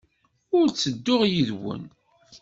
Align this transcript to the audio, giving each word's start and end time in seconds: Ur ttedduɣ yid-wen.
Ur 0.57 0.67
ttedduɣ 0.69 1.21
yid-wen. 1.31 1.83